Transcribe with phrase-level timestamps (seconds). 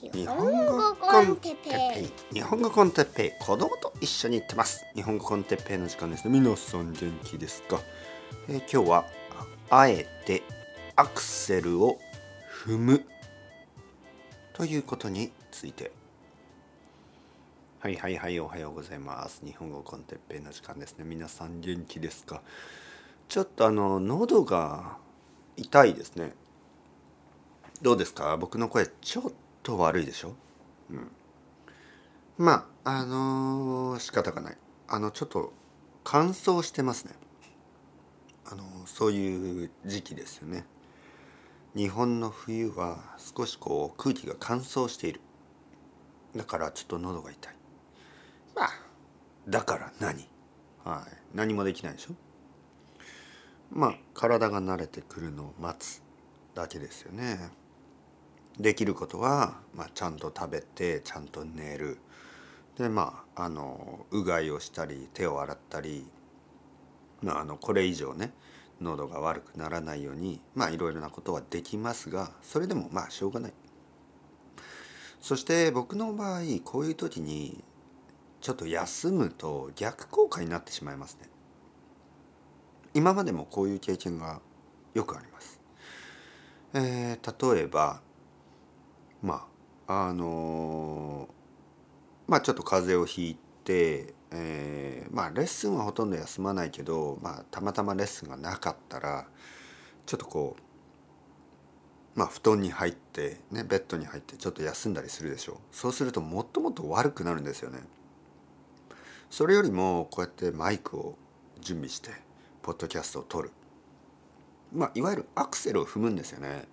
[0.00, 2.34] 日本語コンテッペイ。
[2.34, 3.44] 日本語コンテッペイ。
[3.44, 4.84] 子供と一緒に行ってます。
[4.94, 6.24] 日本語コンテッペイの時間です。
[6.28, 7.80] ね皆さん元気ですか、
[8.48, 9.06] えー、今日は
[9.70, 10.44] あえて
[10.94, 11.98] アクセルを
[12.64, 13.04] 踏む
[14.52, 15.90] ということについて。
[17.80, 19.42] はいはいはいおはようございます。
[19.44, 21.04] 日本語コンテッペイの時間ですね。
[21.04, 22.42] 皆さん元気ですか
[23.28, 24.96] ちょっとあの喉が
[25.56, 26.34] 痛いですね。
[27.82, 28.36] どうですか？
[28.36, 29.32] 僕の声ちょっ
[29.68, 30.34] と悪いでしょ？
[30.90, 31.10] うん。
[32.38, 34.56] まああのー、仕方がない。
[34.88, 35.52] あのちょっと
[36.04, 37.12] 乾燥してますね。
[38.50, 40.64] あのそういう時期ですよね。
[41.76, 45.20] 日本の冬は少しこう空気が乾燥している。
[46.34, 47.54] だからちょっと喉が痛い。
[48.56, 48.70] まあ
[49.46, 50.26] だから何？
[50.82, 51.12] はい。
[51.34, 52.14] 何もできないでしょ？
[53.70, 56.02] まあ体が慣れてくるのを待つ
[56.54, 57.50] だけですよね。
[58.58, 61.98] できることは、まあ、ちゃんと食べてちゃんと寝る。
[62.76, 66.06] でまああのうがいをしたり手を洗ったり、
[67.22, 68.32] まあ、あのこれ以上ね
[68.80, 73.52] 喉が悪くならないようにまあいろいろなことはできますがそれでもまあしょうがない。
[75.20, 77.64] そして僕の場合こういう時に
[78.40, 81.28] ちょっと休むと逆効果になってしまいますね。
[82.94, 84.40] 今までもこういう経験が
[84.94, 85.60] よくあります、
[86.74, 88.00] えー、例えば
[89.22, 89.46] ま
[89.86, 91.28] ああの
[92.26, 99.26] まあちょっと風邪をひいて、えー、まあレッスンはほとんど休まないけど、まあ、たまたまレッスンがなかったら
[100.06, 105.56] ちょっとこうまあ布団に入ってねベッドに入ってちょっと休んだりするでしょう。
[105.72, 107.80] そうするともっともっと悪くなるんですよね。
[109.30, 111.16] それよりもこうやってマイクを
[111.60, 112.10] 準備して
[112.62, 113.50] ポッドキャストを撮る。
[114.72, 116.68] まあいわゆるアクセルを踏むんですよね、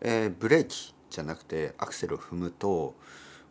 [0.00, 0.94] えー、ブレーキ。
[1.10, 2.94] じゃなくてアクセルを踏むと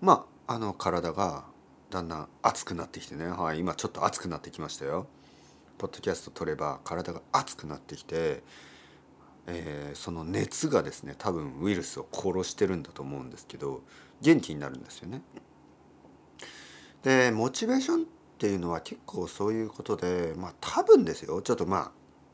[0.02, 1.46] まああの体が
[1.90, 5.08] だんだん熱くなってきてね、はい、今ちょっと熱くなってきましたよ。
[5.78, 8.44] ポッドキャスト取れば体が熱くなってきて、
[9.48, 13.82] えー、その熱がですね多分ウイルスを殺してるんだと思うんですけど
[14.22, 15.22] 元気になるんですよね。
[17.04, 18.06] でモチベーションっ
[18.38, 21.92] ていうのは結構そういうことでまあ多分ですよちょっとまあ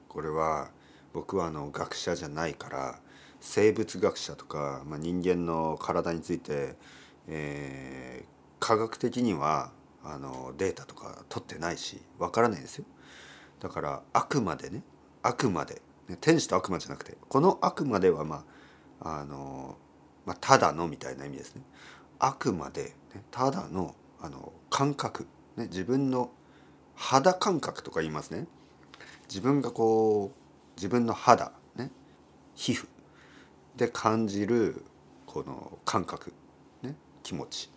[0.09, 0.69] これは
[1.14, 3.00] 僕はあの学者じゃないから
[3.45, 6.75] 生物学者とか、まあ、人間の体について、
[7.28, 8.28] えー、
[8.59, 9.72] 科学的には
[10.03, 12.85] あのデータとか取ってないしわからないですよ。
[13.59, 14.81] だからあくまでね
[15.22, 18.44] あくまで、ね、天使と悪魔じゃなくてこのあくまではま
[19.00, 19.78] ああの、
[20.25, 21.61] まあ、ただのみたいな意味ですね。
[22.17, 26.31] あくまで、ね、ただのあの感覚、ね、自分の
[26.95, 28.47] 肌感覚とか言いますね。
[29.29, 31.91] 自分がこう自分の肌ね
[32.55, 32.88] 皮膚
[33.78, 34.84] で感じる
[35.25, 36.34] この感覚
[36.81, 37.69] ね気持ち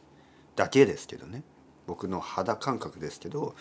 [0.56, 1.42] だけですけどね。
[1.86, 3.54] 僕の肌感覚ですけど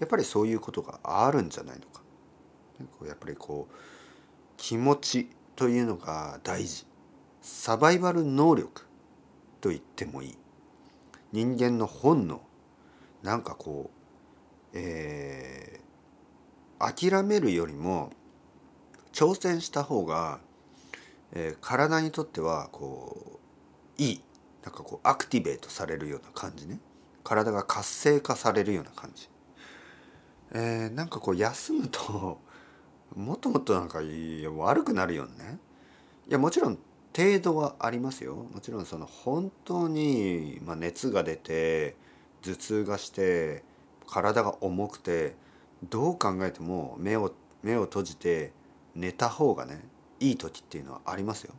[0.00, 2.02] やっぱりそういうことがあるんじゃないのか。
[3.06, 3.74] やっぱりこう
[4.56, 6.86] 気持ちというのが大事。
[7.42, 8.86] サバイバル能力
[9.60, 10.38] と言ってもいい。
[11.32, 12.42] 人間の本能。
[13.22, 14.00] なんかこう
[14.72, 18.10] えー、諦めるよりも
[19.12, 20.40] 挑戦した方が
[21.32, 23.40] えー、体にとってはこ
[23.98, 24.20] ういい
[24.64, 26.80] なんかこうアクティベートされるような感じね。
[27.22, 29.28] 体が活性化されるような感じ、
[30.52, 32.40] えー、なんかこう休むと
[33.14, 34.00] もっともっとなんか
[34.56, 35.58] 悪くなるよね。
[36.28, 36.78] いやもちろん
[37.16, 38.46] 程度はありますよ。
[38.52, 41.96] もちろんその本当に、まあ、熱が出て
[42.42, 43.64] 頭痛がして
[44.06, 45.34] 体が重くて
[45.88, 47.32] どう考えても目を
[47.62, 48.52] 目を閉じて
[48.94, 49.82] 寝た方がね
[50.20, 51.54] いい時っていうのはありますよ。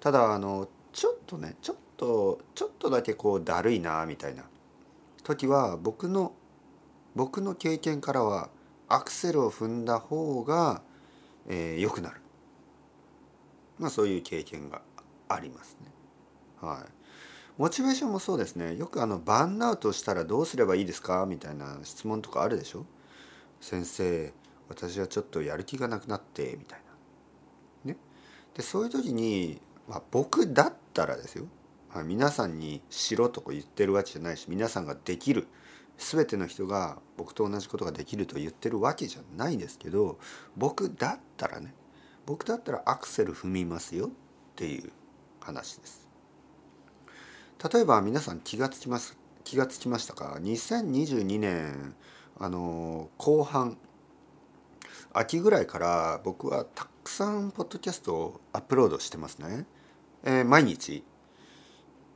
[0.00, 4.44] ただあのちょっとねちょっとちょっとだけこうだるいなみたいな
[5.22, 6.32] 時は僕の
[7.14, 8.50] 僕の経験からは
[8.88, 10.82] アクセルを踏んだ方が、
[11.48, 12.20] えー、良くなる。
[13.78, 14.82] まあそういう経験が
[15.28, 15.90] ありますね。
[16.60, 16.92] はい。
[17.58, 18.76] モチベーションもそうですね。
[18.76, 21.26] よくあのバンアウトしたらどうすればいいですか？
[21.26, 22.84] みたいな質問とかあるでしょ？
[23.60, 24.32] 先生、
[24.68, 26.85] 私はちょっとやる気がなくなってみたいな。
[28.56, 31.44] でそういう時に、まあ、僕だったらですよ、
[31.92, 35.46] まあ、皆さんにしろとか言ってるわけじゃないし皆さんができる
[35.98, 40.18] 全ての人が僕と同じことができると言ってるわけじゃないですけど
[40.56, 41.74] 僕だったらね
[42.24, 44.10] 僕だったらアクセル踏みますよっ
[44.56, 44.90] ていう
[45.40, 46.08] 話です。
[47.72, 51.94] 例えば皆さん気がつきます気がつきましたか？2022年
[52.38, 53.78] あの後半
[55.18, 59.64] 秋ぐらいから僕はたくさんポッドキャストをアップロードしてますね。
[60.22, 61.02] えー、毎日。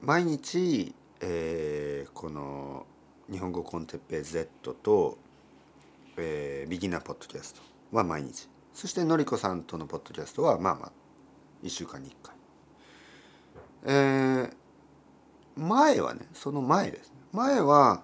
[0.03, 2.85] 毎日、えー、この
[3.31, 5.17] 日本語コンテッペイ Z と、
[6.19, 8.51] えー、ビギナーポッドキャストは毎日。
[8.75, 10.93] そしてのりこさんとのポッドキャストはまあまあ
[11.63, 12.35] 1週間に1回。
[13.87, 14.53] えー、
[15.57, 17.09] 前はねその前です。
[17.09, 18.03] ね前は、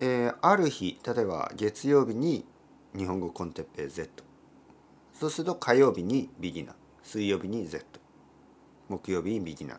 [0.00, 2.46] えー、ある日例えば月曜日に
[2.94, 4.24] 日本語コンテッペイ Z
[5.12, 6.74] そうすると火曜日にビギナー。
[7.02, 7.84] 水曜日に Z
[8.88, 9.78] 木曜日にビギナー。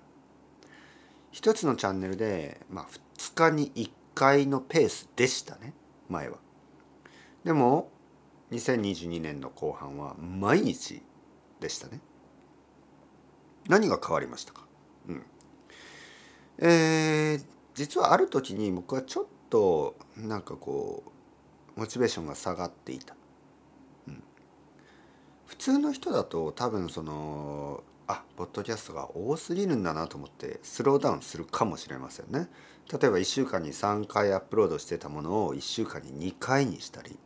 [1.32, 2.88] 一つのチャンネルで、まあ、
[3.18, 5.74] 2日に1回のペースでしたね。
[6.10, 6.38] 前は。
[7.44, 7.92] でも
[8.52, 11.04] 2022年の後半は毎日
[11.60, 12.02] でしたね。
[13.68, 14.66] 何が変わりましたか？
[15.08, 15.24] うん。
[16.60, 17.46] えー、
[17.76, 21.12] 実はある時に僕はちょっとなんかこう
[21.78, 23.16] モチベーションが下がっていた、
[24.08, 24.24] うん、
[25.46, 32.50] 普通の人だと多分そのあポッドキャストが多すぎるんだなと思ってスローダウンするかもしれませんね。
[32.92, 37.20] 例えば1週間に3回アップロードしてたものを1週間に2回にしたり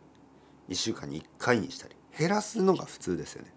[0.69, 3.54] 1週間に1回にしたり減らすのが普通ですよね。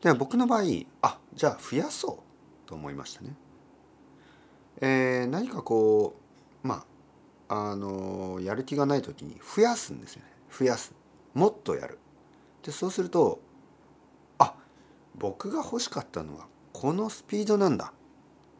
[0.00, 0.62] で僕の場合
[1.02, 2.22] あじゃあ増やそ
[2.64, 3.34] うと思いましたね。
[4.80, 6.14] えー、何かこ
[6.64, 6.84] うまあ
[7.52, 10.28] あのやる気がない時に増やすんですよね。
[10.56, 10.94] 増やす。
[11.34, 11.98] もっとやる。
[12.62, 13.40] でそうすると
[14.38, 14.54] あ
[15.16, 17.92] 僕が欲しかったのはこのスピードなんだ、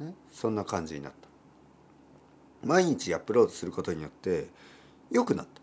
[0.01, 1.29] ね、そんな感じになった。
[2.67, 4.49] 毎日アップロードすることによって
[5.13, 5.63] 良くなった。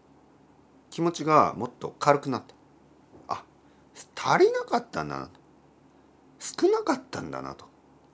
[0.89, 2.56] 気持ちがもっと軽くなった。
[3.35, 3.44] あ
[4.15, 5.31] 足りなかったんだなと。
[6.39, 7.65] 少なかったんだなと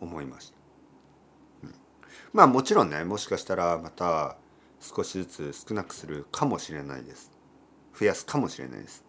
[0.01, 0.57] 思いました。
[2.33, 4.37] まあもちろんねもしかしたらまた
[4.83, 7.31] 少しずつ少なくするかもしれないです。
[7.97, 9.03] 増やすかもしれないです。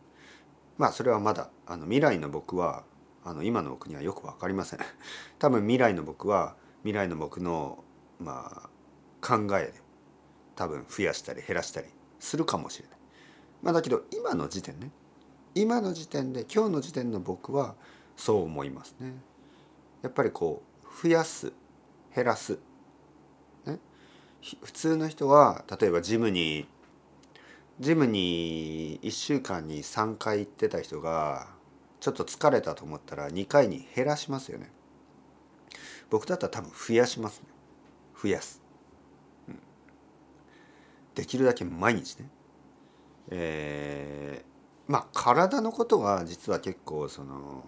[0.78, 2.84] まあそれはまだあの未来の僕は
[3.24, 4.78] あの今の僕にはよく分かりません。
[5.38, 7.82] 多分未来の僕は未来の僕の
[8.20, 9.74] まあ考えで
[10.54, 11.88] 多分増やしたり減らしたり
[12.20, 12.98] するかもしれない。
[13.62, 14.92] まあだけど今の時点ね
[15.54, 17.74] 今の時点で今日の時点の僕は
[18.16, 19.14] そう思いますね。
[20.02, 21.52] やっぱりこう増やす
[22.14, 22.58] 減らす
[24.62, 26.66] 普通の人は例えばジムに
[27.80, 31.48] ジムに1週間に3回行ってた人が
[31.98, 34.70] ちょっと疲れたと思ったら2回に減らしますよね。
[36.10, 37.46] 僕だったら多分増やしますね。
[38.22, 38.62] 増やす、
[39.48, 39.58] うん、
[41.14, 42.28] できるだけ毎日ね。
[43.30, 47.64] えー、まあ体のことは実は結構その、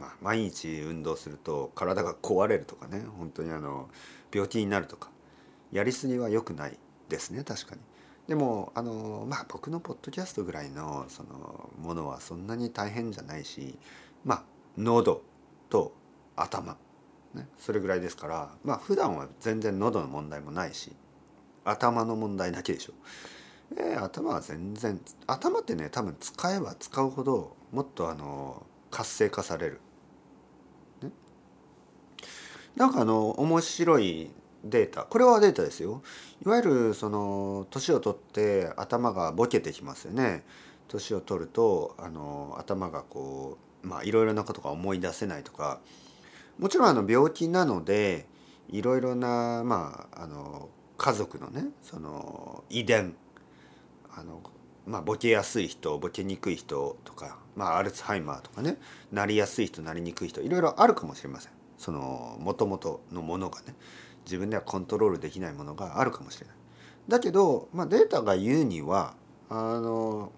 [0.00, 3.04] まあ、毎日運動すると体が壊れるとかね。
[3.16, 3.88] 本当にあの
[4.34, 5.10] 病気になるとか。
[5.72, 6.78] やりすぎは良くない
[7.08, 7.80] ですね確かに。
[8.26, 13.78] でもあのまあ僕のポッドキャストぐらいのそのものはそんなに大変じゃないし
[14.24, 14.42] まあ
[14.76, 15.22] 喉
[15.70, 15.94] と
[16.36, 16.76] 頭、
[17.34, 20.92] ね、それぐらいですからまあ普段は全然喉の問題もないし
[21.64, 22.92] 頭の問題だけでしょ。
[23.76, 29.80] えー、頭は全然頭ってね多分使えば使うほどもっとあの活性化される。
[31.02, 31.10] ね、
[32.76, 34.30] なんかあの面白い
[34.64, 35.02] データ。
[35.02, 36.02] これはデータですよ。
[36.44, 40.44] いわゆるその年を取って頭がボケてきますよね。
[40.88, 45.80] 年を取るとあの頭がこうまあいろいろなことが思い出せないとか。
[46.58, 48.26] もちろんあの病気なので
[48.68, 53.14] いろいろなまああの家族のねその遺伝。
[54.14, 54.42] あの
[54.84, 58.78] まあ、ボケやすい人ボケにくい人とか、まあ、アルツハイマーとかね
[59.12, 61.52] なりやすい人なりにくい人いろいろあるかもしれません。
[61.76, 63.76] そのもともとのものがね。
[64.28, 66.56] 自分ではコントロールできないものがあるかもしれない。
[67.08, 69.14] だけど、まあ、データが言うには
[69.48, 70.30] あの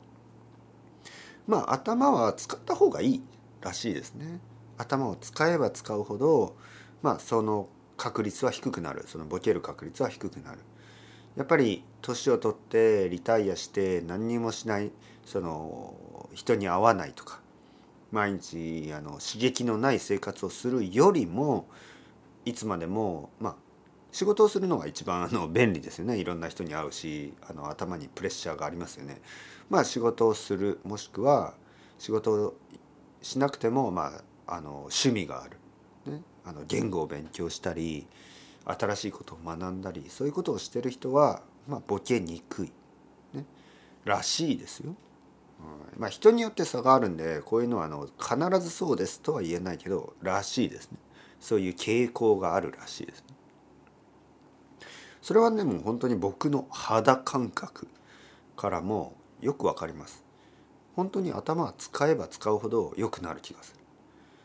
[1.48, 3.22] まあ頭は使った方がいい
[3.60, 4.38] らしいですね。
[4.78, 6.56] 頭を使えば使うほど、
[7.02, 10.58] まあ、その確率は低くなるそのボケる確率は低くなる。
[11.36, 14.90] やっぱり年を取ってリタイアして何にもしない
[15.24, 17.40] その人に会わないとか
[18.10, 21.66] 毎日あの刺激のない生活をするよりも
[22.44, 23.56] いつまでもまあ
[24.12, 26.18] 仕事をするのが一番あの便利ですよね。
[26.18, 29.20] いろんな人に会うしあの頭にプレッシャーがありますよね。
[29.68, 31.54] まあ仕事をするもしくは
[31.98, 32.54] 仕事を
[33.22, 34.12] しなくても、ま
[34.46, 38.06] あ、あの趣味がある、ね、あの言語を勉強したり
[38.64, 42.72] 新しいことを学んだりそういうことをしてる人は、まあ、ボケにくい、
[43.34, 43.44] ね、
[44.04, 44.94] らしいですよ。
[45.60, 50.98] うん、まあ人によって差があるんでこういうのはあの必ずそうですとは言えないけどらしいですね。
[51.38, 53.26] そういう傾向があるらしいですね。
[55.22, 57.88] それはねもう本当に僕の肌感覚
[58.56, 60.24] からもよくわかります。
[60.96, 63.80] 本当に頭は使えば使うほど良くなる気がする。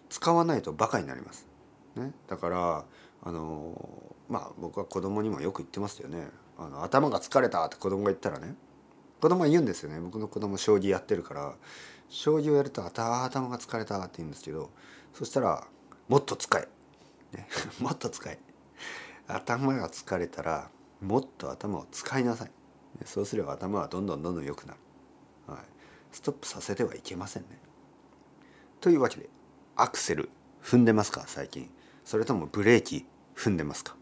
[0.10, 1.48] 使わないとバカになります、
[1.96, 2.86] ね、だから
[3.24, 6.28] あのまあ僕は子供にもよく言ってますよね。
[6.58, 8.56] あの頭が疲れたって子供が言ったらね。
[9.22, 10.00] 子供が言うんですよね。
[10.00, 11.54] 僕の子供将棋やってるから。
[12.10, 14.70] 将棋をやると頭が疲れたって言うんですけど
[15.14, 15.66] そしたら
[16.08, 16.68] もっと使え、
[17.36, 17.48] ね、
[17.80, 18.40] もっと使え。
[19.28, 20.70] 頭が疲れたら
[21.02, 22.52] もっと頭を使いなさい。
[23.06, 24.80] そうすれば頭はどんどんどんどん良くなる、
[25.48, 25.60] はい、
[26.12, 27.60] ストップさせてはいけませんね。
[28.80, 29.30] というわけで
[29.76, 30.30] アクセル
[30.64, 31.24] 踏んでますか？
[31.28, 31.70] 最近。
[32.06, 33.06] それともブレーキ
[33.36, 33.96] 踏んでますか？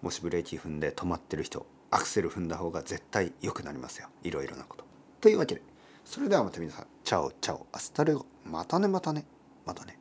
[0.00, 4.08] もしブレーキ踏んで止まってる人アクセル踏んだ方が絶対良くなりますよ。
[4.22, 4.84] いろいろなこと。
[5.20, 5.62] というわけで
[6.04, 6.86] それではまた皆さん。
[7.04, 8.26] Ciao ciao。Hasta luego。
[8.44, 9.26] またねまたね。
[9.66, 9.98] またね。